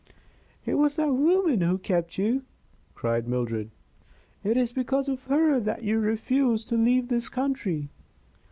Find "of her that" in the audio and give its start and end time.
5.07-5.83